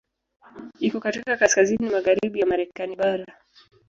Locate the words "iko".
0.79-0.99